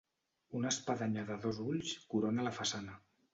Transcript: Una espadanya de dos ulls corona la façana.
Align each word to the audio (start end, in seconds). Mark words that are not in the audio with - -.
Una 0.59 0.71
espadanya 0.75 1.25
de 1.27 1.37
dos 1.43 1.59
ulls 1.67 1.93
corona 2.15 2.47
la 2.49 2.55
façana. 2.57 2.99